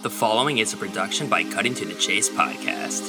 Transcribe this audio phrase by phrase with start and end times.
[0.00, 3.02] The following is a production by Cutting to the Chase podcast.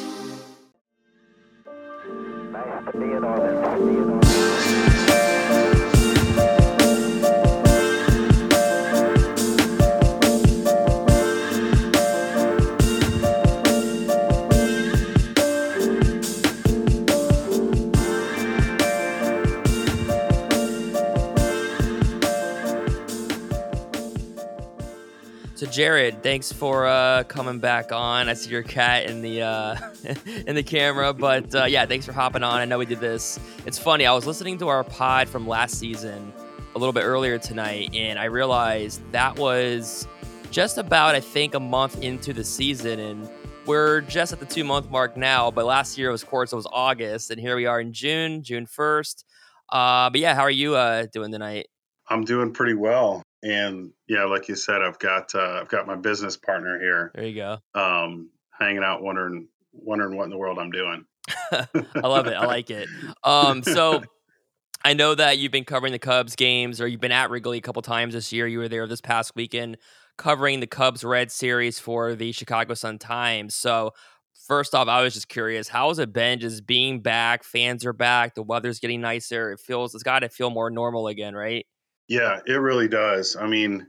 [25.79, 28.27] Jared, thanks for uh, coming back on.
[28.27, 29.77] I see your cat in the uh,
[30.45, 32.59] in the camera, but uh, yeah, thanks for hopping on.
[32.59, 33.39] I know we did this.
[33.65, 34.05] It's funny.
[34.05, 36.33] I was listening to our pod from last season
[36.75, 40.05] a little bit earlier tonight, and I realized that was
[40.51, 43.29] just about I think a month into the season, and
[43.65, 45.49] we're just at the two month mark now.
[45.49, 47.93] But last year it was of course it was August, and here we are in
[47.93, 49.23] June, June first.
[49.69, 51.67] Uh, but yeah, how are you uh, doing tonight?
[52.09, 53.23] I'm doing pretty well.
[53.41, 57.25] And yeah, like you said, I've got uh, I've got my business partner here, There
[57.25, 57.57] you go.
[57.79, 61.05] um, hanging out, wondering wondering what in the world I'm doing.
[61.51, 61.67] I
[62.07, 62.33] love it.
[62.33, 62.89] I like it.
[63.23, 64.01] Um, so
[64.83, 67.61] I know that you've been covering the Cubs games, or you've been at Wrigley a
[67.61, 68.47] couple times this year.
[68.47, 69.77] You were there this past weekend
[70.17, 73.55] covering the Cubs Red series for the Chicago Sun Times.
[73.55, 73.91] So
[74.47, 77.43] first off, I was just curious, how has it been just being back?
[77.43, 78.35] Fans are back.
[78.35, 79.53] The weather's getting nicer.
[79.53, 81.65] It feels it's got to feel more normal again, right?
[82.09, 83.37] Yeah, it really does.
[83.39, 83.87] I mean,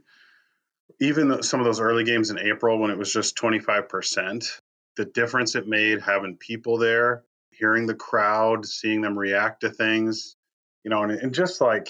[1.01, 4.47] even though some of those early games in April when it was just 25%,
[4.95, 10.35] the difference it made having people there, hearing the crowd, seeing them react to things,
[10.83, 11.89] you know, and, and just like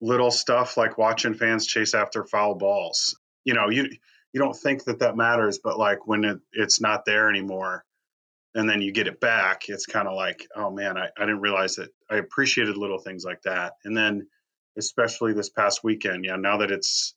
[0.00, 3.18] little stuff like watching fans chase after foul balls.
[3.44, 3.90] You know, you
[4.32, 7.84] you don't think that that matters, but like when it, it's not there anymore,
[8.54, 11.40] and then you get it back, it's kind of like, oh man, I, I didn't
[11.40, 11.90] realize that.
[12.10, 14.28] I appreciated little things like that, and then
[14.78, 17.14] especially this past weekend, yeah, now that it's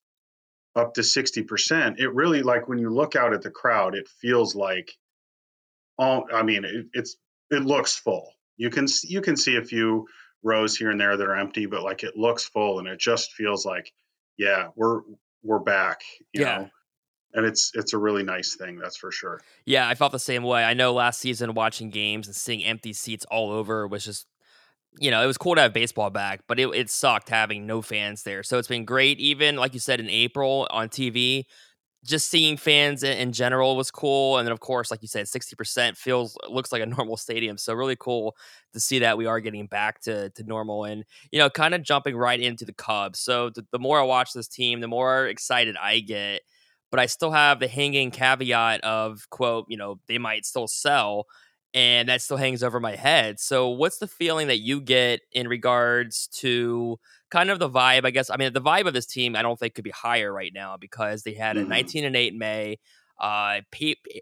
[0.76, 4.56] up to 60%, it really like when you look out at the crowd, it feels
[4.56, 4.92] like
[5.98, 7.18] all I mean, it, it's
[7.50, 8.32] it looks full.
[8.58, 10.08] You can you can see a few
[10.44, 13.34] rows here and there that are empty, but like it looks full and it just
[13.34, 13.92] feels like
[14.38, 15.02] yeah, we're
[15.44, 16.02] we're back,
[16.34, 16.58] you Yeah.
[16.58, 16.70] know.
[17.34, 19.40] And it's it's a really nice thing, that's for sure.
[19.66, 20.64] Yeah, I felt the same way.
[20.64, 24.26] I know last season watching games and seeing empty seats all over was just,
[24.98, 27.82] you know, it was cool to have baseball back, but it, it sucked having no
[27.82, 28.44] fans there.
[28.44, 29.20] So it's been great.
[29.20, 31.46] Even like you said in April on TV,
[32.06, 34.38] just seeing fans in, in general was cool.
[34.38, 37.18] And then of course, like you said, sixty percent feels uh, looks like a normal
[37.18, 37.58] stadium.
[37.58, 38.36] So really cool
[38.74, 41.84] to see that we are getting back to to normal and you know, kind of
[41.84, 43.20] jumping right into the Cubs.
[43.20, 46.42] So the more I watch this team, the more excited I get
[46.92, 51.26] but I still have the hanging caveat of quote, you know, they might still sell
[51.74, 53.40] and that still hangs over my head.
[53.40, 57.00] So what's the feeling that you get in regards to
[57.30, 58.30] kind of the vibe, I guess.
[58.30, 60.78] I mean, the vibe of this team I don't think could be higher right now
[60.78, 61.68] because they had a Mhm.
[61.68, 62.78] 19 and 8 in May.
[63.20, 63.62] Uh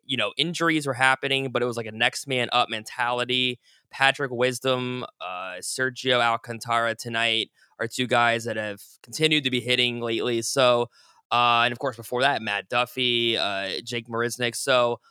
[0.06, 3.59] you know, injuries were happening, but it was like a next man up mentality.
[3.91, 10.02] Patrick Wisdom, uh Sergio Alcantara tonight are two guys that have continued to be hitting
[10.02, 10.41] lately.
[10.41, 10.90] So
[11.29, 14.56] uh, and of course, before that, Matt Duffy, uh, Jake Marisnick.
[14.56, 15.02] So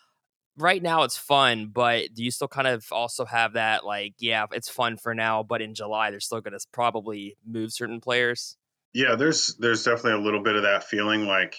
[0.59, 4.47] right now it's fun, but do you still kind of also have that like, yeah,
[4.53, 8.57] it's fun for now, but in July they're still going to probably move certain players?
[8.93, 11.57] Yeah, there's there's definitely a little bit of that feeling like,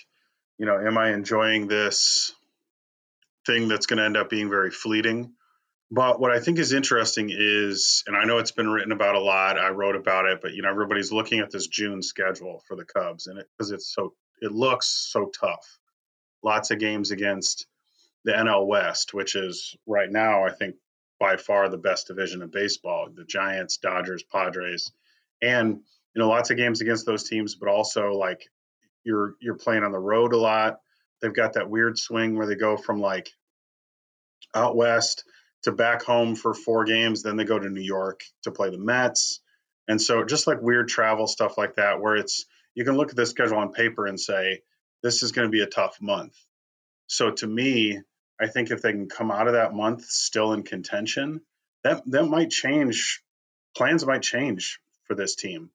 [0.57, 2.33] you know, am I enjoying this
[3.45, 5.33] thing that's going to end up being very fleeting?
[5.89, 9.21] But what I think is interesting is, and I know it's been written about a
[9.21, 9.57] lot.
[9.57, 12.83] I wrote about it, but you know, everybody's looking at this June schedule for the
[12.83, 15.79] Cubs, and it because it's so it looks so tough.
[16.43, 17.67] Lots of games against
[18.27, 20.75] the NL West, which is right now, I think,
[21.17, 23.07] by far the best division of baseball.
[23.15, 24.91] The Giants, Dodgers, Padres,
[25.41, 25.79] and
[26.13, 28.49] you know, lots of games against those teams, but also like
[29.05, 30.81] you're you're playing on the road a lot.
[31.21, 33.29] They've got that weird swing where they go from like
[34.53, 35.23] out west
[35.63, 38.77] to back home for four games, then they go to New York to play the
[38.77, 39.39] Mets.
[39.87, 42.45] And so just like weird travel stuff like that, where it's
[42.75, 44.63] you can look at the schedule on paper and say,
[45.01, 46.35] this is going to be a tough month.
[47.07, 48.01] So to me,
[48.39, 51.41] I think if they can come out of that month still in contention,
[51.83, 53.23] that that might change
[53.75, 55.69] plans might change for this team.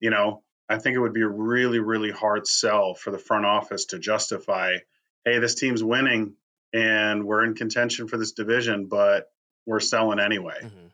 [0.00, 3.44] You know, I think it would be a really, really hard sell for the front
[3.44, 4.78] office to justify,
[5.24, 6.34] hey, this team's winning
[6.72, 9.30] and we're in contention for this division, but
[9.66, 10.58] we're selling anyway.
[10.62, 10.90] Mhm.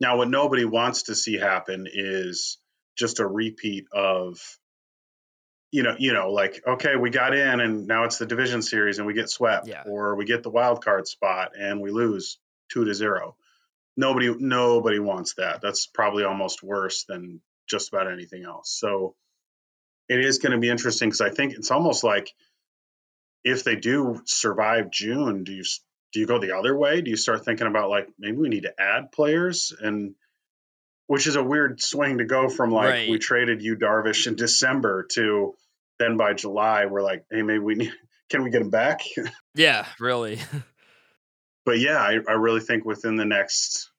[0.00, 2.58] Now, what nobody wants to see happen is
[2.96, 4.58] just a repeat of,
[5.72, 8.98] you know, you know, like okay, we got in and now it's the division series
[8.98, 9.82] and we get swept, Yeah.
[9.86, 12.38] or we get the wild card spot and we lose
[12.72, 13.36] two to zero.
[13.96, 15.60] Nobody, nobody wants that.
[15.60, 18.70] That's probably almost worse than just about anything else.
[18.70, 19.14] So
[20.08, 22.32] it is going to be interesting because I think it's almost like
[23.44, 25.64] if they do survive June, do you
[26.12, 27.00] do you go the other way?
[27.00, 30.14] Do you start thinking about like maybe we need to add players and
[31.06, 33.10] which is a weird swing to go from like Right.
[33.10, 35.54] we traded Yu Darvish in December to
[36.00, 37.92] then by July we're like, hey, maybe we need
[38.30, 39.02] can we get him back?
[39.56, 40.38] Yeah, really.
[41.66, 43.90] but yeah, I, I really think within the next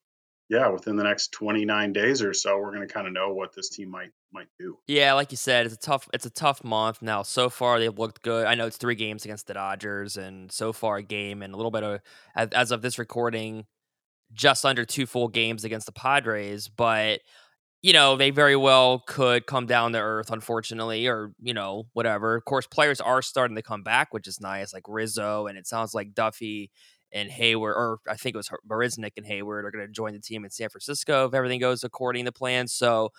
[0.51, 3.53] yeah, within the next 29 days or so, we're going to kind of know what
[3.55, 4.77] this team might might do.
[4.87, 7.01] Yeah, like you said, it's a tough it's a tough month.
[7.01, 8.45] Now, so far they've looked good.
[8.45, 11.57] I know it's three games against the Dodgers, and so far a game and a
[11.57, 11.99] little bit of
[12.35, 13.65] as, as of this recording,
[14.33, 16.69] just under two full games against the Padres.
[16.69, 17.21] But
[17.81, 22.35] you know they very well could come down to earth, unfortunately, or you know whatever.
[22.35, 25.67] Of course, players are starting to come back, which is nice, like Rizzo, and it
[25.67, 26.71] sounds like Duffy
[27.13, 30.19] and Heyward, or I think it was Marisnick and Heyward, are going to join the
[30.19, 32.67] team in San Francisco if everything goes according to plan.
[32.67, 33.09] So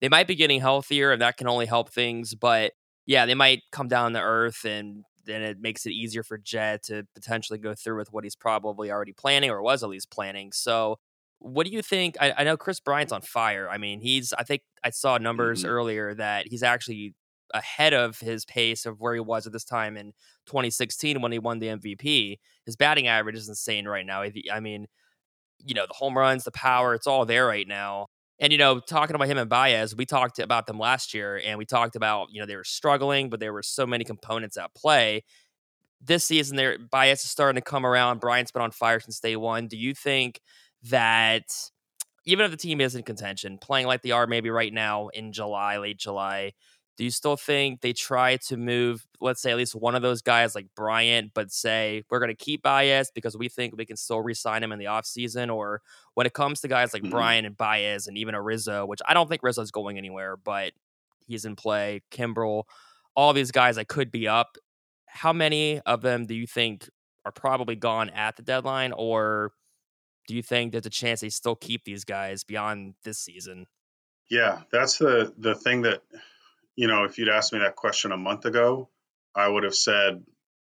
[0.00, 2.34] they might be getting healthier, and that can only help things.
[2.34, 2.72] But
[3.06, 6.82] yeah, they might come down to earth, and then it makes it easier for Jed
[6.84, 10.52] to potentially go through with what he's probably already planning or was at least planning.
[10.52, 10.98] So,
[11.40, 12.16] what do you think?
[12.20, 13.68] I, I know Kris Bryant's on fire.
[13.70, 14.32] I mean, he's.
[14.34, 15.68] I think I saw numbers Mhm.
[15.68, 17.14] earlier that he's actually
[17.54, 20.12] ahead of his pace of where he was at this time in
[20.46, 22.38] 2016 when he won the MVP.
[22.66, 24.22] His batting average is insane right now.
[24.22, 24.86] I I mean,
[25.64, 28.08] you know, the home runs, the power, it's all there right now.
[28.40, 31.58] And, you know, talking about him and Baez, we talked about them last year and
[31.58, 34.74] we talked about, you know, they were struggling, but there were so many components at
[34.74, 35.24] play.
[36.00, 38.20] This season, there Baez is starting to come around.
[38.20, 39.68] Bryant's been on fire since day one.
[39.68, 40.40] Do you think
[40.84, 41.44] that
[42.26, 45.32] even if the team is in contention, playing like they are maybe right now in
[45.32, 46.52] July, late July,
[46.96, 50.20] do you still think they try to move, let's say, at least one of those
[50.20, 53.96] guys like Bryant, but say we're going to keep Baez because we think we can
[53.96, 55.54] still re sign him in the offseason?
[55.54, 55.80] Or
[56.14, 57.10] when it comes to guys like Mhm.
[57.10, 60.74] Bryant and Baez and even a Rizzo, which I don't think Rizzo's going anywhere, but
[61.26, 62.64] he's in play, Kimbrel,
[63.14, 64.58] all these guys that could be up.
[65.06, 66.88] How many of them do you think
[67.24, 68.92] are probably gone at the deadline?
[68.92, 69.52] Or
[70.30, 73.66] do you think there's a chance they still keep these guys beyond this season?
[74.30, 76.02] Yeah, that's the the thing that
[76.76, 78.88] you know, if you'd asked me that question a month ago,
[79.34, 80.22] I would have said,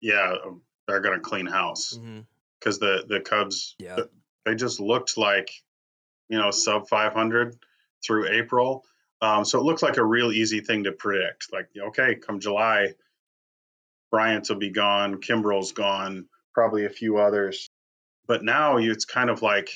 [0.02, 2.22] yeah, um, they're going to clean house Mm-hmm.
[2.60, 3.98] because the the Cubs Yeah.
[3.98, 4.08] th-
[4.44, 5.52] they just looked like
[6.30, 7.56] you know sub 500
[8.04, 8.84] through April.
[9.22, 11.54] Um, so it looks like a real easy thing to predict.
[11.54, 12.96] Like, okay, come July,
[14.12, 16.26] Bryant will be gone, Kimbrel's gone,
[16.56, 17.70] probably a few others.
[18.28, 19.70] But now it's kind of like,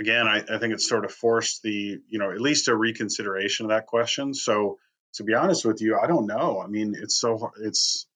[0.00, 3.66] again, I, I think it's sort of forced the, you know, at least a reconsideration
[3.66, 4.34] of that question.
[4.34, 4.78] So
[5.14, 6.60] to be honest with you, I don't know.
[6.62, 8.06] I mean, it's so it's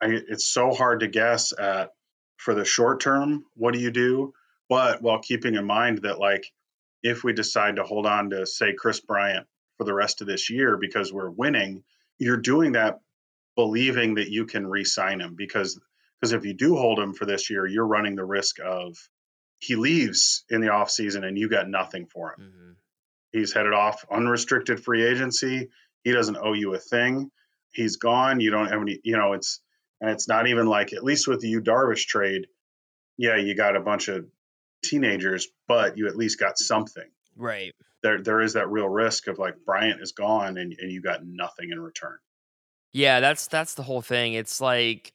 [0.00, 1.90] I, it's so hard to guess at
[2.36, 3.44] for the short term.
[3.54, 4.32] What do you do?
[4.68, 6.52] But while keeping in mind that like
[7.02, 9.46] if we decide to hold on to say Kris Bryant
[9.78, 11.84] for the rest of this year because we're winning,
[12.18, 13.00] you're doing that
[13.54, 15.80] believing that you can re-sign him because
[16.20, 18.96] because if you do hold him for this year, you're running the risk of
[19.58, 22.40] he leaves in the offseason and you got nothing for him.
[22.40, 22.72] Mm-hmm.
[23.32, 25.68] He's headed off unrestricted free agency.
[26.04, 27.30] He doesn't owe you a thing.
[27.70, 28.40] He's gone.
[28.40, 29.60] You don't have any, you know, it's,
[30.00, 32.46] and it's not even like, at least with the Yu Darvish trade,
[33.18, 34.26] yeah, you got a bunch of
[34.84, 37.08] teenagers, but you at least got something.
[37.34, 37.74] Right.
[38.02, 41.20] There, there is that real risk of like Bryant is gone and, and you got
[41.24, 42.18] nothing in return.
[42.92, 44.32] Yeah, that's that's the whole thing.
[44.34, 45.12] It's like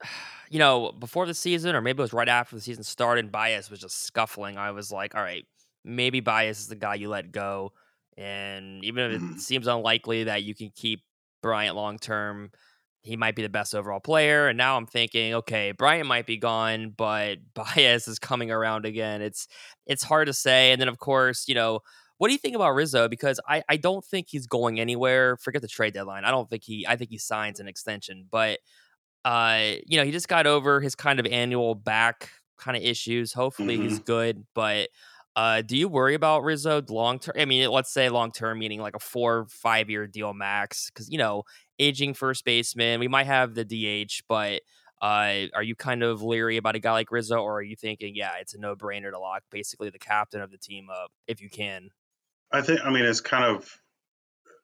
[0.50, 3.70] you know, before the season, or maybe it was right after the season started, Baez
[3.70, 4.56] was just scuffling.
[4.56, 5.46] I was like, all right,
[5.84, 7.72] maybe Baez is the guy you let go.
[8.16, 9.38] And even if it mm-hmm.
[9.38, 11.02] seems unlikely that you can keep
[11.42, 12.50] Bryant long term,
[13.02, 14.48] he might be the best overall player.
[14.48, 19.22] And now I'm thinking, okay, Bryant might be gone, but Baez is coming around again.
[19.22, 19.46] It's
[19.86, 20.72] it's hard to say.
[20.72, 21.80] And then of course, you know,
[22.18, 23.08] what do you think about Rizzo?
[23.08, 25.36] Because I, I don't think he's going anywhere.
[25.36, 26.24] Forget the trade deadline.
[26.24, 28.26] I don't think he I think he signs an extension.
[28.30, 28.58] But
[29.24, 33.32] uh, you know, he just got over his kind of annual back kind of issues.
[33.32, 34.44] Hopefully he's good.
[34.54, 34.88] But
[35.36, 37.34] uh, do you worry about Rizzo long term?
[37.38, 40.90] I mean, let's say long term, meaning like a four, five year deal max.
[40.90, 41.44] Because, you know,
[41.78, 44.62] aging first baseman, we might have the DH, but
[45.00, 48.16] uh, are you kind of leery about a guy like Rizzo, or are you thinking,
[48.16, 51.40] yeah, it's a no brainer to lock basically the captain of the team up if
[51.40, 51.90] you can?
[52.50, 53.70] I think, I mean, it's kind of,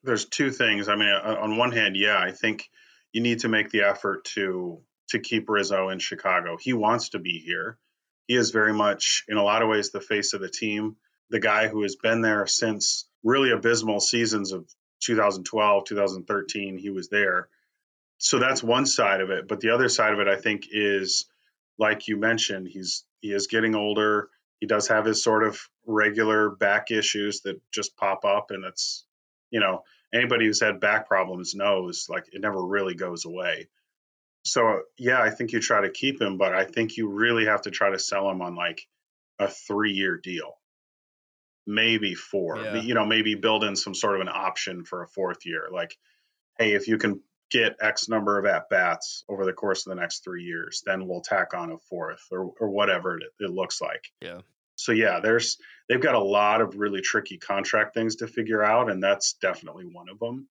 [0.03, 0.89] there's two things.
[0.89, 2.69] I mean, on on one hand, yeah, I think
[3.15, 6.59] you need to make the effort to to keep Rizzo in Chicago.
[6.61, 7.79] He wants to be here.
[8.27, 10.97] He is very much, in a lot of ways, the face of the team.
[11.31, 14.67] The guy who has been there since really abysmal seasons of
[15.01, 16.79] 2012, 2013.
[16.79, 17.49] He was there.
[18.19, 19.47] So that's one side of it.
[19.47, 21.27] But the other side of it, I think, is
[21.79, 24.29] like you mentioned, he's he is getting older.
[24.59, 29.05] He does have his sort of regular back issues that just pop up, and it's
[29.51, 29.83] you know
[30.15, 33.69] anybody who's had back problems knows like it never really goes away.
[34.45, 37.63] So yeah, I think you try to keep him, but I think you really have
[37.63, 38.87] to try to sell him on like
[39.39, 40.55] a three year deal.
[41.67, 42.59] Maybe four.
[42.59, 42.81] Yeah.
[42.81, 45.69] You know, maybe build in some sort of an option for a fourth year.
[45.73, 45.97] Like,
[46.59, 50.01] hey, if you can get X number of at bats over the course of the
[50.01, 53.81] next three years, then we'll tack on a fourth or, or whatever it, it looks
[53.81, 54.13] like.
[54.21, 54.41] Yeah.
[54.77, 58.91] So yeah, there's they've got a lot of really tricky contract things to figure out,
[58.91, 60.49] and that's definitely one of them.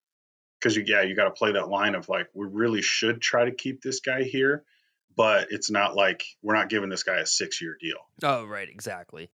[0.60, 3.46] Because you, yeah, you got to play that line of like, we really should try
[3.46, 4.64] to keep this guy here,
[5.16, 7.98] but it's not like we're not giving this guy a six year deal.
[8.24, 9.30] Oh, right, exactly.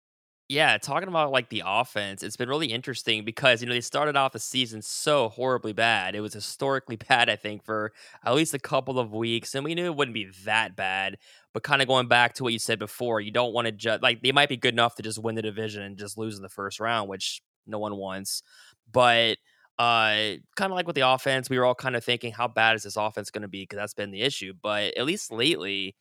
[0.51, 4.17] Yeah, talking about like the offense, it's been really interesting because you know they started
[4.17, 6.15] off the season so horribly bad.
[6.15, 7.93] It was historically bad, I think, for
[8.25, 11.19] at least a couple of weeks, and we knew it wouldn't be that bad.
[11.53, 14.03] But kind of going back to what you said before, you don't want to just
[14.03, 16.43] like they might be good enough to just win the division and just lose in
[16.43, 18.43] the first round, which no one wants.
[18.91, 19.37] But
[19.79, 22.75] uh, kind of like with the offense, we were all kind of thinking, how bad
[22.75, 23.63] is this offense going to be?
[23.63, 24.55] Because that's been the issue.
[24.63, 25.95] But at least lately,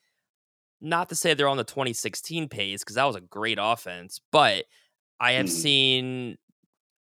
[0.81, 4.65] not to say they're on the 2016 pace because that was a great offense, but
[5.19, 5.49] I have Mhm.
[5.49, 6.37] seen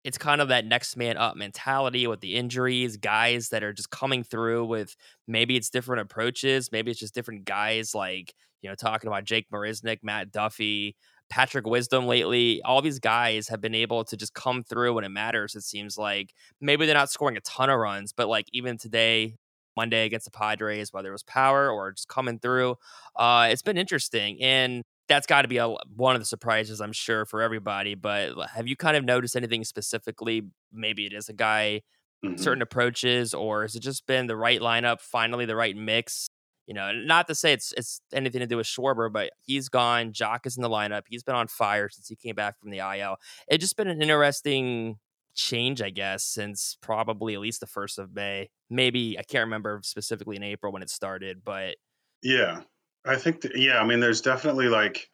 [0.03, 3.89] it's kind of that next man up mentality with the injuries, guys that are just
[3.89, 4.95] coming through with
[5.27, 9.49] maybe it's different approaches, maybe it's just different guys like, you know, talking about Jake
[9.51, 10.95] Marisnick, Matt Duffy,
[11.29, 12.61] Patrick Wisdom lately.
[12.63, 15.97] All these guys have been able to just come through when it matters, it seems
[15.97, 16.33] like.
[16.61, 19.35] Maybe they're not scoring a ton of runs, but like even today,
[19.75, 22.75] Monday against the Padres, whether it was power or just coming through,
[23.15, 24.41] uh, it's been interesting.
[24.41, 27.95] And that's got to be a, one of the surprises, I'm sure, for everybody.
[27.95, 30.43] But have you kind of noticed anything specifically?
[30.71, 31.81] Maybe it is a guy,
[32.23, 32.39] Mhm.
[32.39, 36.27] certain approaches, or has it just been the right lineup, finally the right mix?
[36.67, 40.13] You know, not to say it's it's anything to do with Schwarber, but he's gone.
[40.13, 41.01] Joc is in the lineup.
[41.09, 43.17] He's been on fire since he came back from the IL.
[43.49, 44.99] It's just been an interesting
[45.35, 48.49] change, I guess, since probably at least the first of May.
[48.69, 51.75] Maybe I can't remember specifically in April when it started, but
[52.21, 52.61] Yeah,
[53.05, 55.09] I think that, yeah, I mean, there's definitely like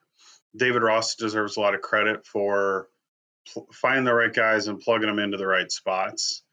[0.56, 2.88] David Ross deserves a lot of credit for
[3.52, 6.44] pl- finding the right guys and plugging them into the right spots.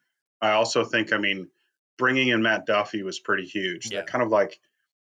[0.40, 1.49] I also think, I mean,
[1.99, 3.90] bringing in Matt Duffy was pretty huge.
[3.90, 3.99] Yeah.
[3.99, 4.58] That kind of like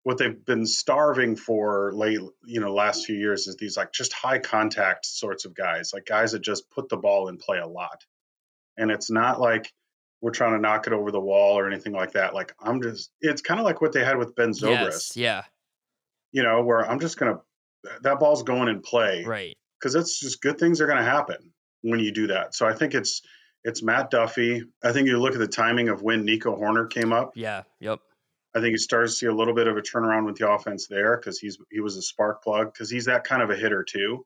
[0.03, 4.11] what they've been starving for late, you know, last few years is these like just
[4.11, 7.67] high contact sorts of guys, like guys that just put the ball in play a
[7.67, 8.03] lot.
[8.77, 9.71] And it's not like
[10.21, 12.33] we're trying to knock it over the wall or anything like that.
[12.33, 15.43] Like I'm just, it's kind of like what they had with Ben Zobrist yes, yeah,
[16.31, 17.39] you know, where I'm just gonna
[18.01, 21.51] that ball's going in play right, because it's just good things are gonna happen
[21.81, 22.55] when you do that.
[22.55, 23.21] So I think it's
[23.65, 24.63] it's Matt Duffy.
[24.83, 27.33] I think you look at the timing of when Nico Hoerner came up.
[27.35, 27.99] yeah, yep,
[28.55, 30.87] I think you start to see a little bit of a turnaround with the offense
[30.87, 33.83] there because he's he was a spark plug because he's that kind of a hitter
[33.83, 34.25] too,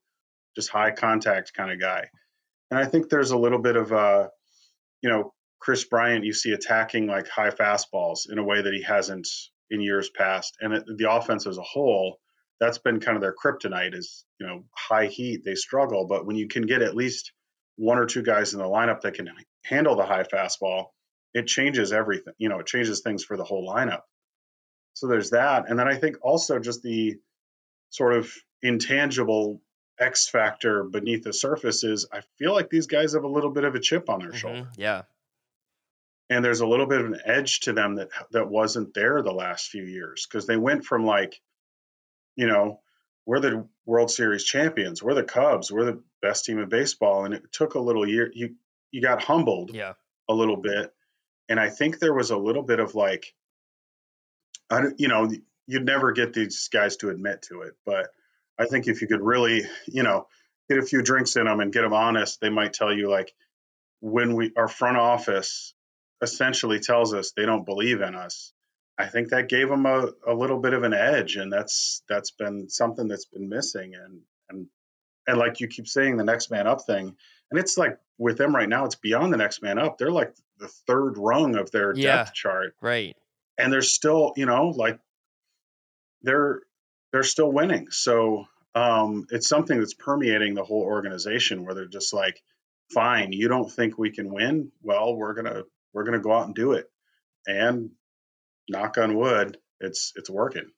[0.56, 2.10] just high contact kind of guy.
[2.70, 4.27] And I think there's a little bit of uh,
[5.01, 8.84] you know, Kris Bryant you see attacking like high fastballs in a way that he
[8.84, 9.27] hasn't
[9.70, 10.58] in years past.
[10.62, 12.18] And it, the offense as a whole,
[12.60, 16.08] that's been kind of their kryptonite is, you know, high heat, they struggle.
[16.08, 17.32] But when you can get at least
[17.75, 19.30] one or two guys in the lineup that can
[19.63, 20.86] handle the high fastball,
[21.34, 22.34] it changes everything.
[22.38, 24.01] You know, it changes things for the whole lineup.
[24.94, 25.70] So there's that.
[25.70, 27.16] And then I think also just the
[27.92, 29.62] sort of intangible
[30.00, 33.63] X factor beneath the surface is I feel like these guys have a little bit
[33.63, 34.63] of a chip on their shoulder.
[34.63, 35.01] Mhm, yeah,
[36.30, 39.32] and there's a little bit of an edge to them that that wasn't there the
[39.32, 41.39] last few years because they went from like
[42.36, 42.80] you know
[43.25, 47.34] we're the world series champions we're the cubs we're the best team in baseball and
[47.34, 48.56] it took a little year you
[48.92, 49.94] you got humbled yeah,
[50.30, 50.94] a little bit.
[51.50, 53.34] And i think there was a little bit of like
[54.70, 55.30] i don't you know
[55.66, 58.08] you'd never get these guys to admit to it but
[58.59, 60.27] i think if you could really you know
[60.69, 63.33] get a few drinks in them and get them honest they might tell you like
[63.99, 65.73] when we our front office
[66.21, 68.53] essentially tells us they don't believe in us
[68.97, 72.31] i think that gave them a, a little bit of an edge and that's that's
[72.31, 74.67] been something that's been missing and and
[75.27, 77.15] and like you keep saying the next man up thing
[77.51, 80.33] and it's like with them right now it's beyond the next man up they're like
[80.59, 82.17] the third rung of their Yeah.
[82.17, 83.15] depth chart right,
[83.59, 84.99] and they're still you know like
[86.23, 86.61] they're
[87.17, 87.88] they're still winning.
[87.89, 88.45] So
[88.75, 92.39] um it's something that's permeating the whole organization where they're just like
[92.93, 94.71] fine you don't think we can win?
[94.83, 96.86] Well we're gonna we're gonna go out and do it.
[97.47, 97.89] And
[98.69, 100.69] knock on wood it's it's working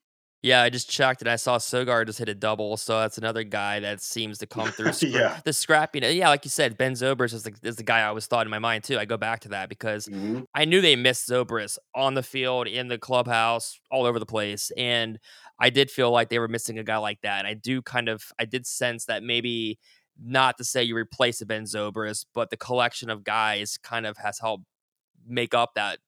[0.42, 0.62] yeah.
[0.62, 3.80] I just checked and I saw Sogard just hit a double, so that's another guy
[3.80, 4.86] that seems to come through.
[4.90, 5.40] scra- Yeah.
[5.44, 6.14] the scrappiness.
[6.16, 8.50] Yeah, like you said, Ben Zobrist is the, is the guy I always thought in
[8.50, 8.98] my mind too.
[8.98, 10.46] I go back to that because Mhm.
[10.54, 14.70] I knew they missed Zobrist on the field, in the clubhouse, all over the place.
[14.76, 15.18] And
[15.58, 17.40] I did feel like they were missing a guy like that.
[17.40, 19.78] And I do kind of, I did sense that maybe
[20.22, 24.16] not to say you replace a Ben Zobrist, but the collection of guys kind of
[24.18, 24.64] has helped
[25.26, 25.98] make up that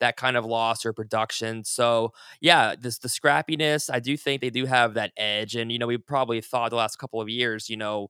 [0.00, 1.64] that kind of loss or production.
[1.64, 3.90] So yeah, this the scrappiness.
[3.92, 6.76] I do think they do have that edge, and you know we probably thought the
[6.76, 8.08] last couple of years, you know,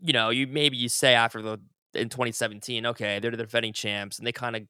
[0.00, 1.58] you know, you maybe you say after the
[1.94, 4.62] in 2017, okay, they're the defending champs, and they kind of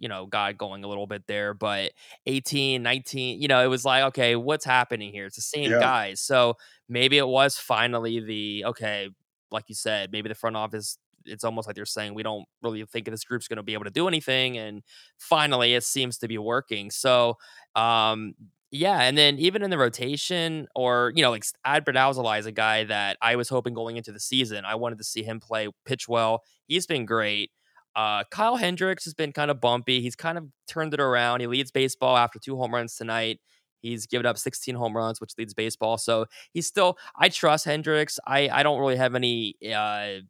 [0.00, 1.54] you know, got going a little bit there.
[1.54, 1.92] But
[2.26, 5.26] 18, 19, you know, it was like, okay, what's happening here?
[5.26, 5.78] It's the same Yeah.
[5.78, 6.20] guys.
[6.20, 6.56] So
[6.88, 9.10] maybe it was finally the, okay,
[9.50, 12.84] like you said, maybe the front office, it's almost like they're saying, we don't really
[12.84, 14.58] think this group's going to be able to do anything.
[14.58, 14.82] And
[15.18, 16.90] finally, it seems to be working.
[16.90, 17.36] So,
[17.74, 18.34] um,
[18.70, 22.52] yeah, and then even in the rotation, or you know, like Adbert Alzolay is a
[22.52, 24.64] guy that I was hoping going into the season.
[24.64, 26.42] I wanted to see him play pitch well.
[26.66, 27.52] He's been great.
[27.94, 30.00] Uh, Kyle Hendricks has been kind of bumpy.
[30.00, 31.40] He's kind of turned it around.
[31.40, 33.38] He leads baseball after two home runs tonight.
[33.80, 35.98] He's given up 16 home runs, which leads baseball.
[35.98, 36.98] So he's still.
[37.16, 38.18] I trust Hendricks.
[38.26, 39.54] I I don't really have any.
[39.64, 40.22] Uh,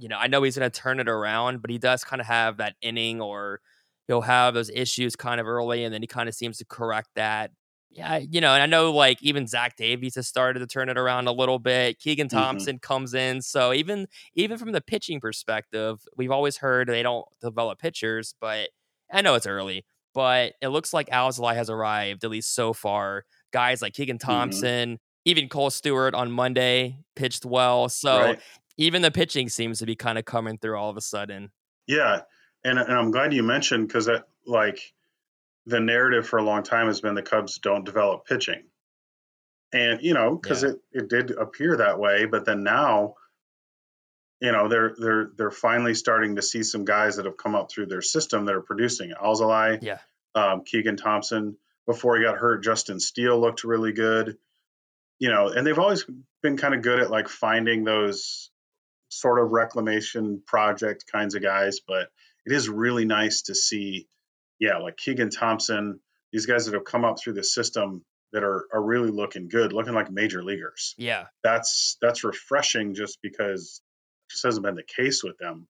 [0.00, 2.26] you know, I know he's going to turn it around, but he does kind of
[2.26, 3.60] have that inning, or
[4.08, 7.10] he'll have those issues kind of early, and then he kind of seems to correct
[7.16, 7.50] that.
[7.92, 10.96] Yeah, you know, and I know like even Zach Davies has started to turn it
[10.96, 11.98] around a little bit.
[11.98, 12.30] Keegan Mhm.
[12.30, 17.26] Thompson comes in, so even even from the pitching perspective, we've always heard they don't
[17.40, 18.70] develop pitchers, but
[19.12, 19.84] I know it's early.
[20.14, 23.24] But it looks like Alzolay has arrived at least so far.
[23.52, 24.30] Guys like Keegan Mm-hmm.
[24.30, 27.88] Thompson, even Kohl Stewart on Monday pitched well.
[27.88, 28.40] So right.
[28.80, 31.50] Even the pitching seems to be kind of coming through all of a sudden.
[31.86, 32.22] Yeah,
[32.64, 34.80] and and I'm glad you mentioned because that like
[35.66, 38.62] the narrative for a long time has been the Cubs don't develop pitching,
[39.72, 40.70] and you know because Yeah.
[40.70, 43.16] it it did appear that way, but then now,
[44.40, 47.70] you know they're they're they're finally starting to see some guys that have come up
[47.70, 49.12] through their system that are producing.
[49.12, 49.98] Alzolay, Yeah.
[50.34, 51.56] um, Keegan Thompson.
[51.86, 54.38] Before he got hurt, Justin Steele looked really good.
[55.18, 56.06] You know, and they've always
[56.42, 58.49] been kind of good at like finding those
[59.10, 62.08] sort of reclamation project kinds of guys, but
[62.46, 64.08] it is really nice to see,
[64.58, 66.00] yeah, like Keegan Thompson,
[66.32, 69.72] these guys that have come up through the system that are are really looking good,
[69.72, 70.94] looking like major leaguers.
[70.96, 71.26] Yeah.
[71.42, 73.82] That's that's refreshing just because
[74.28, 75.66] it just hasn't been the case with them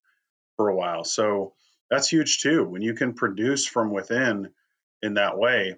[0.55, 1.03] for a while.
[1.03, 1.53] So
[1.89, 2.63] that's huge too.
[2.63, 4.49] When you can produce from within
[5.01, 5.75] in that way,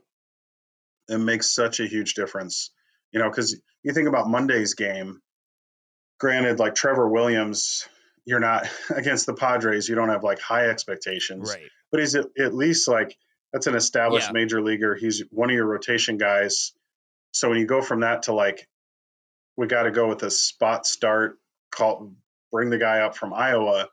[1.08, 2.72] it makes such a huge difference.
[3.12, 5.22] You know, because you think about Monday's game,
[6.24, 7.86] granted, like Trevor Williams,
[8.26, 11.70] you're not against the Padres, you don't have like high expectations, Right.
[11.92, 13.18] but he's at, at least like
[13.52, 14.34] that's an established Yeah.
[14.34, 14.96] major leaguer.
[14.96, 16.72] He's one of your rotation guys.
[17.34, 18.70] So when you go from that to like,
[19.58, 21.38] we got to go with a spot start,
[21.72, 22.14] call,
[22.54, 23.90] bring the guy up from Iowa,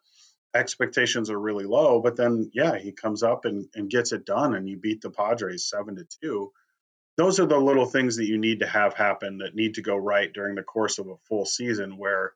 [0.55, 2.01] expectations are really low.
[2.01, 5.11] But then, yeah, he comes up and, and gets it done, and you beat the
[5.11, 6.53] Padres seven to two.
[7.21, 9.95] Those are the little things that you need to have happen that need to go
[9.95, 11.99] right during the course of a full season.
[11.99, 12.33] Where,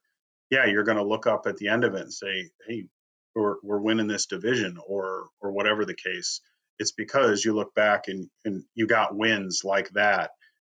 [0.50, 2.84] yeah, you're going to look up at the end of it and say, "Hey,
[3.34, 6.42] we're we're winning this division," or or whatever the case.
[6.78, 10.32] It's because you look back and and you got wins like that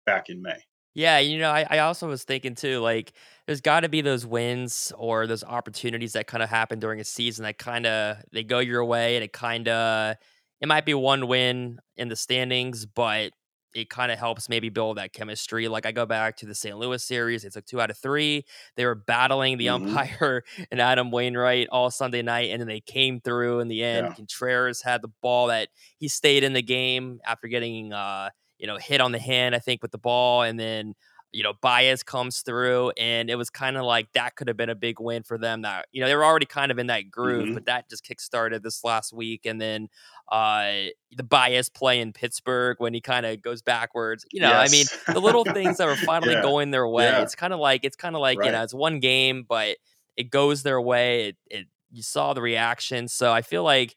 [0.05, 0.63] back in May.
[0.95, 3.11] Yeah, you know, I, I also was thinking too, like,
[3.45, 7.03] there's got to be those wins or those opportunities that kind of happen during a
[7.03, 10.15] season that kind of they go your way, and it kind of
[10.61, 13.33] it might be one win in the standings, but
[13.77, 15.67] it kind of helps maybe build that chemistry.
[15.67, 16.77] Like I go back to the St.
[16.77, 18.45] Louis series, it's took two out of three.
[18.75, 19.87] They were battling the Mhm.
[19.95, 24.07] umpire and Adam Wainwright all Sunday night, and then they came through in the end.
[24.07, 24.13] Yeah.
[24.15, 28.77] Contreras had the ball that he stayed in the game after getting uh you know,
[28.77, 30.95] hit on the hand, I think, with the ball, and then
[31.31, 34.69] you know, Baez comes through, and it was kind of like that could have been
[34.69, 35.61] a big win for them.
[35.63, 37.53] That you know, they were already kind of in that groove, Mhm.
[37.53, 39.89] but that just kickstarted this last week, and then
[40.31, 44.25] uh the Baez play in Pittsburgh when he kind of goes backwards.
[44.31, 46.41] You know, I mean, the little things that were finally Yeah.
[46.41, 47.05] going their way.
[47.05, 47.21] Yeah.
[47.21, 49.77] It's kind of like it's kind of like you know, it's one game, but
[50.15, 51.27] it goes their way.
[51.29, 53.95] It, it you saw the reaction, so I feel like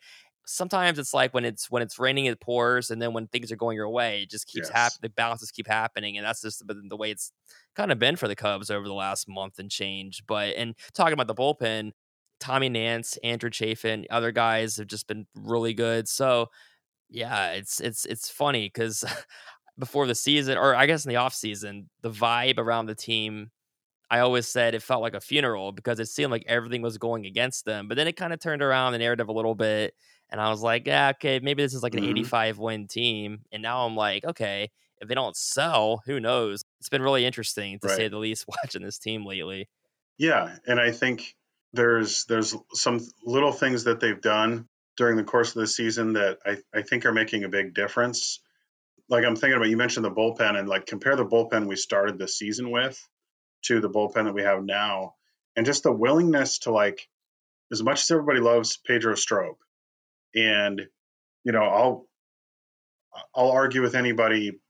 [0.51, 3.57] sometimes it's like when it's when it's raining it pours and then when things are
[3.57, 4.71] going your way it just keeps Yes.
[4.71, 7.33] happening the bounces keep happening and that's just the way it's
[7.77, 11.13] kind of been for the cubs over the last month and change but and talking
[11.13, 11.93] about the bullpen
[12.41, 16.49] tommy nance andrew chafin other guys have just been really good so
[17.09, 19.05] yeah it's it's it's funny because
[19.79, 23.51] before the season or i guess in the off season the vibe around the team
[24.11, 27.27] I always said it felt like a funeral because it seemed like everything was going
[27.27, 27.89] against them.
[27.89, 29.95] But then it kind of turned around the narrative a little bit.
[30.31, 32.11] And I was like, yeah, okay, maybe this is like an Mhm.
[32.11, 33.43] 85 win team.
[33.53, 36.63] And now I'm like, okay, if they don't sell, who knows?
[36.79, 39.69] It's been really interesting to say the least watching this team lately.
[40.19, 41.35] Yeah, and I think
[41.73, 46.39] there's there's some little things that they've done during the course of the season that
[46.45, 48.41] I, I think are making a big difference.
[49.09, 52.19] Like I'm thinking about you mentioned the bullpen and like compare the bullpen we started
[52.19, 53.01] the season with
[53.63, 55.15] to the bullpen that we have now.
[55.57, 57.09] And just the willingness to like
[57.73, 59.57] as much as everybody loves Pedro Strop
[60.35, 60.81] and
[61.45, 62.07] you know, I'll
[63.35, 64.61] I'll argue with anybody,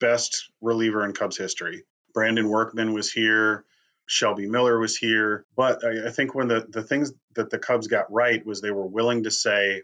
[0.00, 1.84] best reliever in Cubs history.
[2.12, 3.64] Brandon Workman was here.
[4.06, 5.46] Shelby Miller was here.
[5.56, 8.70] But I, I think when the, the things that the Cubs got right was they
[8.70, 9.82] were willing to say,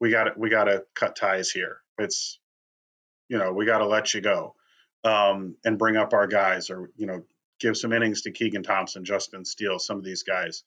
[0.00, 1.78] we got we got to cut ties here.
[1.98, 2.38] It's,
[3.28, 4.54] you know, we got to let you go
[5.04, 7.22] um, and bring up our guys or, you know,
[7.58, 10.64] give some innings to Keegan Thompson, Justin Steele, some of these guys.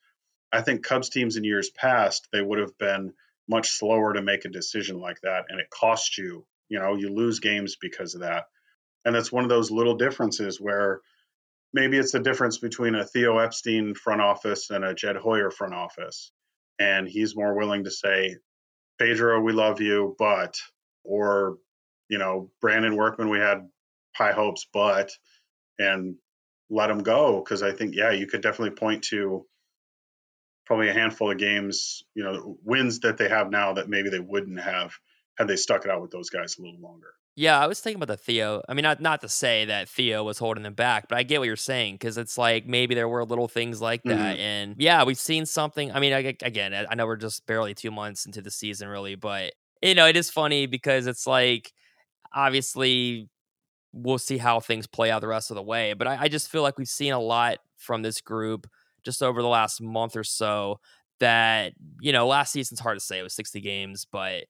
[0.52, 3.12] I think Cubs teams in years past, they would have been
[3.50, 5.44] much slower to make a decision like that.
[5.48, 8.44] And it costs you, you know, you lose games because of that.
[9.04, 11.00] And that's one of those little differences where
[11.74, 15.74] maybe it's the difference between a Theo Epstein front office and a Jed Hoyer front
[15.74, 16.30] office.
[16.78, 18.36] And he's more willing to say,
[18.98, 20.54] Pedro, we love you, but,
[21.04, 21.56] or,
[22.08, 23.68] you know, Brandon Workman, we had
[24.14, 25.10] high hopes, but,
[25.78, 26.16] and
[26.68, 27.42] let him go.
[27.42, 29.44] Cause I think, yeah, you could definitely point to
[30.70, 34.20] probably a handful of games, you know, wins that they have now that maybe they
[34.20, 34.92] wouldn't have
[35.36, 37.08] had they stuck it out with those guys a little longer.
[37.34, 38.62] Yeah, I was thinking about the Theo.
[38.68, 41.40] I mean, not not to say that Theo was holding them back, but I get
[41.40, 44.40] what you're saying because it's like maybe there were little things like that, Mhm.
[44.40, 45.90] and yeah, we've seen something.
[45.90, 49.16] I mean, I, again, I know we're just barely two months into the season, really,
[49.16, 51.72] but you know, it is funny because it's like
[52.32, 53.28] obviously
[53.92, 56.48] we'll see how things play out the rest of the way, but I, I just
[56.48, 58.68] feel like we've seen a lot from this group
[59.04, 60.80] just over the last month or so.
[61.20, 64.44] That you know, last season's hard to say; it was 60 games, but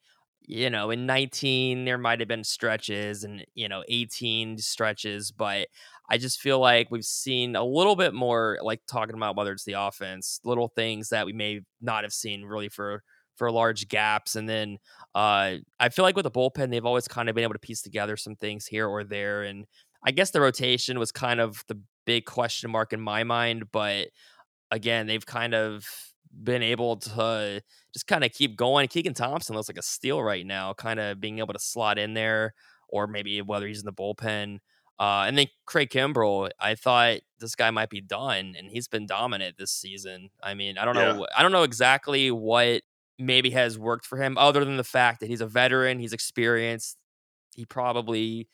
[0.47, 5.69] you know, in 19 there might have been stretches and you know 18 stretches, but
[6.09, 9.65] I just feel like we've seen a little bit more like talking about whether it's
[9.65, 13.03] the offense, little things that we may not have seen really for
[13.37, 14.37] for large gaps.
[14.37, 14.79] And then
[15.15, 17.83] uh I feel like with the bullpen, they've always kind of been able to piece
[17.83, 19.43] together some things here or there.
[19.43, 19.67] And
[20.05, 24.09] I guess the rotation was kind of the big question mark in my mind, but
[24.71, 25.87] again, they've kind of
[26.45, 27.61] been able to
[27.93, 28.89] just kind of keep going.
[28.89, 32.15] Keegan Thompson looks like a steal right now, kind of being able to slot in
[32.15, 32.55] there,
[32.89, 34.59] or maybe whether he's in the bullpen.
[34.99, 39.07] Uh, and then Craig Kimbrel, I thought this guy might be done, and he's been
[39.07, 40.31] dominant this season.
[40.43, 41.13] I mean, I don't Yeah.
[41.13, 42.83] know, I don't know exactly what
[43.19, 46.97] maybe has worked for him, other than the fact that he's a veteran, he's experienced.
[47.55, 48.49] He probably,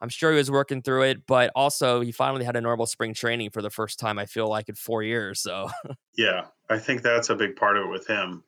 [0.00, 3.12] I'm sure he was working through it, but also he finally had a normal spring
[3.14, 4.18] training for the first time.
[4.18, 5.40] I feel like in four years.
[5.40, 5.70] So
[6.16, 8.44] Yeah, I think that's a big part of it with him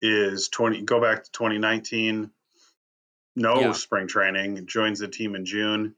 [0.00, 2.30] is 20 go back to 2019
[3.36, 3.72] no Yeah.
[3.72, 5.94] spring training joins the team in June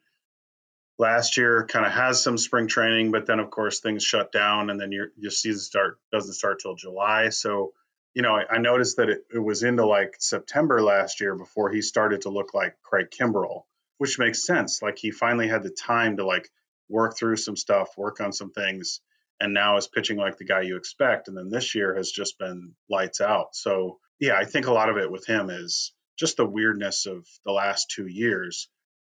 [0.98, 4.70] last year kind of has some spring training but then of course things shut down
[4.70, 7.72] and then your your season start doesn't start till July so
[8.12, 11.70] you know I, I noticed that it, it was into like September last year before
[11.70, 13.62] he started to look like Craig Kimbrel
[13.98, 16.48] which makes sense like he finally had the time to like
[16.88, 19.00] work through some stuff work on some things
[19.40, 21.28] and now is pitching like the guy you expect.
[21.28, 23.54] And then this year has just been lights out.
[23.54, 27.26] So yeah, I think a lot of it with him is just the weirdness of
[27.44, 28.68] the last two years.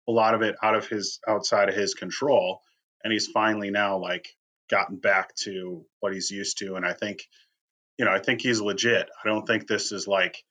[0.08, 2.62] A lot of it out of his outside of his control,
[3.04, 4.28] and he's finally now like
[4.70, 6.76] gotten back to what he's used to.
[6.76, 7.24] And I think,
[7.98, 9.10] you know, I think he's legit.
[9.24, 10.44] I don't think this is like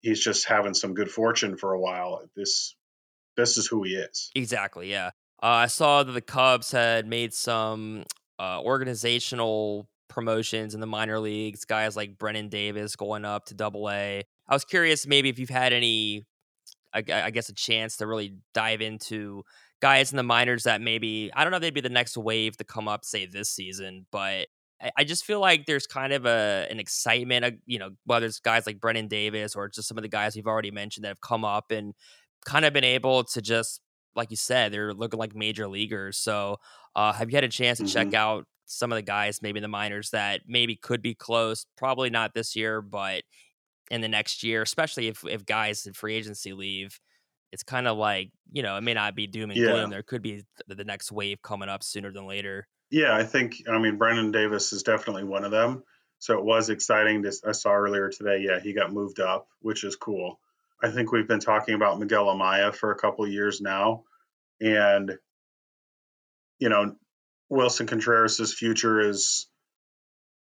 [0.00, 2.22] he's just having some good fortune for a while.
[2.36, 2.76] This
[3.36, 4.30] this is who he is.
[4.34, 4.90] Exactly.
[4.90, 5.10] Yeah.
[5.42, 8.04] Uh, I saw that the Cubs had made some
[8.38, 11.64] uh, organizational promotions in the minor leagues.
[11.64, 14.22] Guys like Brennen Davis going up to Double A.
[14.48, 16.26] I was curious, maybe if you've had any,
[16.92, 19.42] I, I guess, a chance to really dive into
[19.80, 22.56] guys in the minors that maybe I don't know if they'd be the next wave
[22.58, 24.46] to come up, say this season, but.
[24.96, 28.40] I- just feel like there's kind of a an excitement, uh, you know, whether it's
[28.40, 31.20] guys like Brennen Davis or just some of the guys we've already mentioned that have
[31.20, 31.94] come up and
[32.44, 33.80] kind of been able to just
[34.14, 36.18] like you said, they're looking like major leaguers.
[36.18, 36.58] So,
[36.94, 38.14] uh, have you had a chance to check Mhm.
[38.14, 41.64] out some of the guys, maybe the minors, that maybe could be close?
[41.78, 43.22] Probably not this year, but
[43.90, 47.00] in the next year, especially if if guys in free agency leave,
[47.52, 49.72] it's kind of like you know it may not be doom and Yeah.
[49.72, 49.90] gloom.
[49.90, 52.68] There could be th- the next wave coming up sooner than later.
[52.90, 55.84] Yeah, I think I mean Brennen Davis is definitely one of them.
[56.18, 57.22] So it was exciting.
[57.22, 58.38] To, I saw earlier today.
[58.46, 60.38] Yeah, he got moved up, which is cool.
[60.82, 64.04] I think we've been talking about Miguel Amaya for a couple years now,
[64.60, 65.16] and
[66.58, 66.96] you know
[67.50, 69.46] Willson Contreras' future is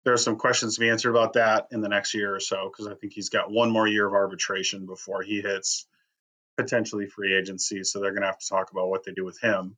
[0.06, 2.72] there are some questions to be answered about that in the next year or so
[2.72, 5.86] because I think he's got one more year of arbitration before he hits
[6.58, 7.84] potentially free agency.
[7.84, 9.76] So they're going to have to talk about what they do with him.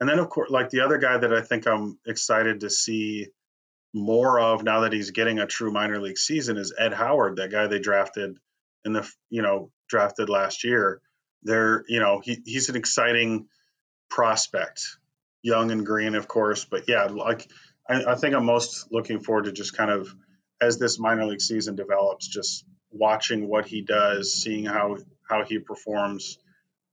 [0.00, 3.28] And then, of course, like the other guy that I think I'm excited to see
[3.94, 7.50] more of now that he's getting a true minor league season is Ed Howard, that
[7.50, 8.38] guy they drafted
[8.84, 11.00] in the, you know, drafted last year.
[11.42, 13.48] They're, you know, he, he's an exciting
[14.10, 14.82] prospect,
[15.42, 16.64] young and green, of course.
[16.64, 17.48] But yeah, like
[17.88, 20.14] I, I think I'm most looking forward to just kind of
[20.60, 25.58] as this minor league season develops, just watching what he does, seeing how how he
[25.58, 26.38] performs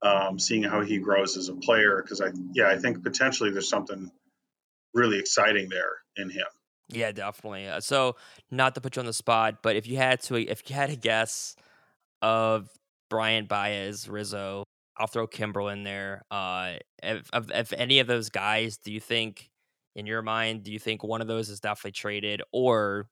[0.02, 2.02] um, seeing how he grows as a player.
[2.02, 4.10] Because I, yeah, I think potentially there's something
[4.94, 6.46] really exciting there in him.
[6.88, 7.66] Yeah, definitely.
[7.66, 8.16] Uh, so,
[8.50, 10.90] not to put you on the spot, but if you had to, if you had
[10.90, 11.56] a guess
[12.22, 12.68] of
[13.10, 14.64] Bryant Baez, Rizzo,
[14.98, 16.22] I'll throw Kimbrel in there.
[16.30, 19.48] Uh, if, if, if any of those guys, do you think,
[19.94, 23.08] in your mind, do you think one of those is definitely traded, or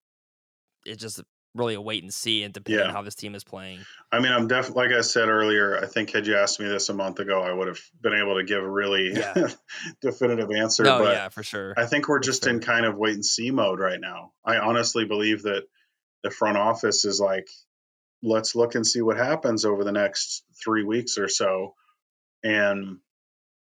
[0.87, 1.21] it's just
[1.55, 2.89] really a wait and see, and depending Yeah.
[2.89, 3.79] on how this team is playing?
[4.11, 6.89] I mean, I'm definitely, like I said earlier, I think had you asked me this
[6.89, 9.49] a month ago, I would have been able to give a really Yeah.
[10.01, 10.83] definitive answer.
[10.83, 11.75] No, but yeah, for sure.
[11.77, 14.33] I think we're That's just in kind of wait and see mode right now.
[14.45, 15.65] I honestly believe that
[16.23, 17.49] the front office is like,
[18.25, 21.75] let's look and see what happens over the next three weeks or so,
[22.43, 22.99] and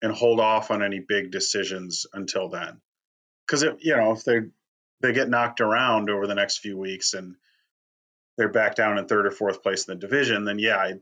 [0.01, 2.81] and hold off on any big decisions until then.
[3.47, 4.41] Because if you know if they
[5.01, 7.35] they get knocked around over the next few weeks and
[8.39, 10.95] they're back down in third or fourth place in the division, then yeah, I,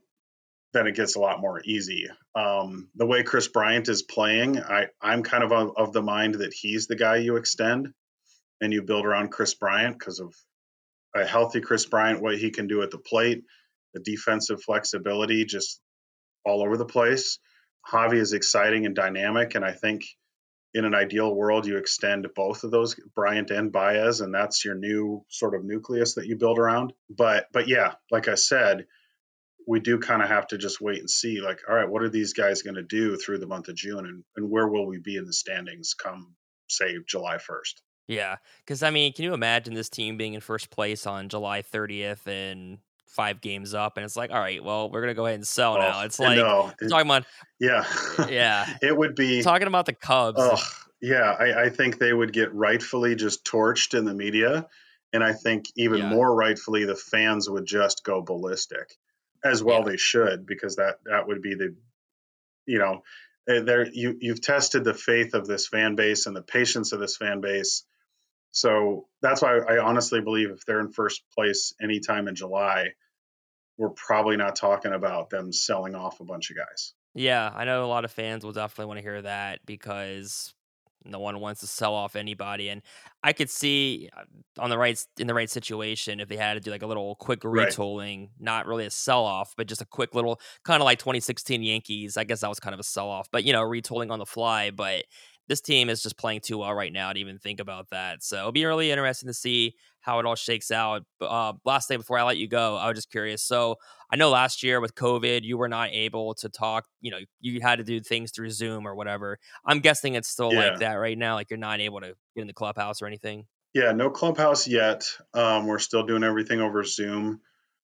[0.72, 2.08] then it gets a lot more easy.
[2.34, 6.36] Um, the way Kris Bryant is playing, I, I'm kind of of, of the mind
[6.36, 7.92] that he's the guy you extend
[8.60, 10.34] and you build around Kris Bryant because of
[11.14, 13.44] a healthy Kris Bryant, what he can do at the plate,
[13.94, 15.80] the defensive flexibility, just
[16.44, 17.38] all over the place.
[17.90, 20.04] Javi is exciting and dynamic, and I think
[20.74, 24.74] in an ideal world you extend both of those, Bryant and Baez, and that's your
[24.74, 26.92] new sort of nucleus that you build around.
[27.08, 28.86] But but yeah, like I said,
[29.66, 31.40] we do kind of have to just wait and see.
[31.40, 34.06] Like, all right, what are these guys going to do through the month of June,
[34.06, 36.34] and, and where will we be in the standings come
[36.68, 37.82] say July first?
[38.10, 41.62] Yeah, because I mean, can you imagine this team being in first place on July
[41.62, 45.36] 30th and five games up, and it's like, all right, well, we're gonna go ahead
[45.36, 46.02] and sell now.
[46.02, 47.24] It's like no, it- talking about
[47.60, 47.84] yeah,
[48.28, 49.42] yeah, it would be.
[49.42, 50.38] talking about the Cubs.
[50.40, 50.56] Oh,
[51.00, 54.66] yeah, I, I think they would get rightfully just torched in the media.
[55.12, 56.08] And I think even Yeah.
[56.08, 58.96] more rightfully, the fans would just go ballistic,
[59.44, 59.90] as well Yeah.
[59.90, 61.74] they should, because that that would be the,
[62.66, 63.02] you know,
[63.48, 67.00] eh, there you you've tested the faith of this fan base and the patience of
[67.00, 67.84] this fan base.
[68.52, 72.94] So that's why I honestly believe if they're in first place anytime in July,
[73.78, 76.94] we're probably not talking about them selling off a bunch of guys.
[77.14, 80.54] Yeah, I know a lot of fans will definitely want to hear that because
[81.04, 82.82] no one wants to sell off anybody, and
[83.22, 84.24] I could see uh,
[84.58, 87.16] on the right in the right situation if they had to do like a little
[87.16, 87.76] quick Right.
[87.76, 91.62] retooling, not really a sell off, but just a quick little kind of like 2016
[91.62, 92.16] Yankees.
[92.16, 94.26] I guess that was kind of a sell off, but you know, retooling on the
[94.26, 94.70] fly.
[94.70, 95.04] But
[95.50, 98.22] this team is just playing too well right now to even think about that.
[98.22, 101.02] So it'll be really interesting to see how it all shakes out.
[101.18, 103.44] But uh, last thing before I let you go, I was just curious.
[103.44, 103.74] So
[104.12, 106.86] I know last year with COVID, you were not able to talk.
[107.00, 109.38] You know, you had to do things through Zoom or whatever.
[109.66, 110.68] I'm guessing it's still Yeah.
[110.70, 111.34] like that right now.
[111.34, 113.46] Like you're not able to get in the clubhouse or anything.
[113.74, 115.04] Yeah, no clubhouse yet.
[115.34, 117.40] Um, we're still doing everything over Zoom,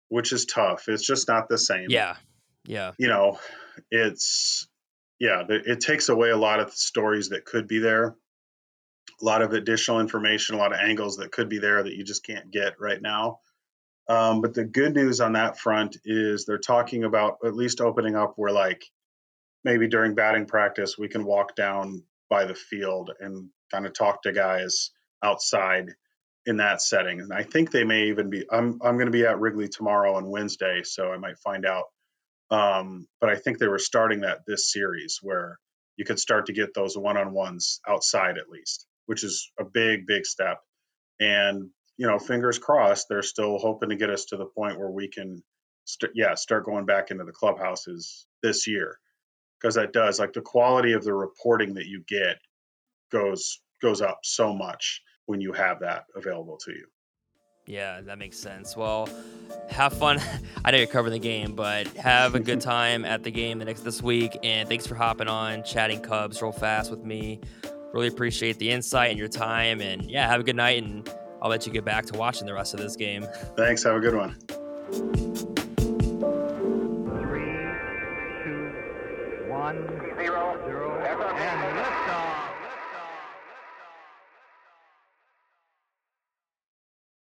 [0.09, 0.89] which is tough.
[0.89, 1.87] It's just not the same.
[1.91, 2.15] Yeah,
[2.65, 3.41] yeah, You know,
[3.91, 4.69] it's,
[5.19, 8.17] yeah, it takes away a lot of stories that could be there,
[9.21, 12.05] a lot of additional information, a lot of angles that could be there that you
[12.05, 13.41] just can't get right now.
[14.09, 18.17] Um, but the good news on that front is they're talking about at least opening
[18.17, 18.85] up where, like,
[19.65, 24.23] maybe during batting practice, we can walk down by the field and kind of talk
[24.23, 24.91] to guys
[25.23, 25.95] outside
[26.47, 27.21] in that setting.
[27.21, 28.47] And I think they may even be.
[28.51, 31.85] I'm I'm going to be at Wrigley tomorrow and Wednesday, so I might find out.
[32.51, 35.59] Um, but I think they were starting that this series where
[35.97, 40.25] you could start to get those one-on-ones outside at least, which is a big big
[40.25, 40.59] step.
[41.21, 44.91] And you know, fingers crossed, they're still hoping to get us to the point where
[44.91, 45.43] we can,
[45.85, 48.97] st- yeah, start going back into the clubhouses this year
[49.61, 52.37] because that does like the quality of the reporting that you get
[53.11, 56.87] goes goes up so much when you have that available to you.
[57.69, 58.01] Yeah.
[58.01, 58.77] That makes sense.
[58.77, 59.09] Well,
[59.69, 60.21] have fun.
[60.65, 63.65] I know you're covering the game, but have a good time at the game the
[63.65, 64.37] next this week.
[64.43, 67.41] And thanks for hopping on, chatting Cubs real fast with me.
[67.93, 69.81] Really appreciate the insight and your time.
[69.81, 70.83] And yeah, have a good night.
[70.83, 71.09] And
[71.41, 73.27] I'll let you get back to watching the rest of this game.
[73.57, 73.83] Thanks.
[73.85, 75.47] Have a good one.